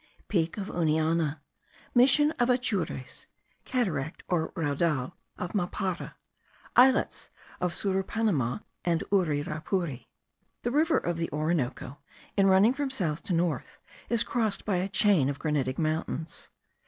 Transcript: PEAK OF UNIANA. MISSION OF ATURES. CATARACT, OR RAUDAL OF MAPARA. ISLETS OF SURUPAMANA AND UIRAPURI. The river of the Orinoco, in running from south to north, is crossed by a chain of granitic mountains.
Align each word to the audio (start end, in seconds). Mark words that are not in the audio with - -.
PEAK 0.29 0.57
OF 0.57 0.69
UNIANA. 0.69 1.41
MISSION 1.93 2.31
OF 2.39 2.49
ATURES. 2.49 3.27
CATARACT, 3.65 4.23
OR 4.29 4.51
RAUDAL 4.55 5.15
OF 5.37 5.53
MAPARA. 5.53 6.15
ISLETS 6.75 7.29
OF 7.59 7.71
SURUPAMANA 7.71 8.63
AND 8.83 9.03
UIRAPURI. 9.11 10.07
The 10.63 10.71
river 10.71 10.97
of 10.97 11.17
the 11.17 11.31
Orinoco, 11.31 11.99
in 12.35 12.47
running 12.47 12.73
from 12.73 12.89
south 12.89 13.21
to 13.25 13.33
north, 13.33 13.77
is 14.09 14.23
crossed 14.23 14.65
by 14.65 14.77
a 14.77 14.89
chain 14.89 15.29
of 15.29 15.37
granitic 15.37 15.77
mountains. 15.77 16.49